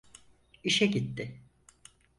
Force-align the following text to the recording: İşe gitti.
İşe 0.63 0.85
gitti. 0.85 1.41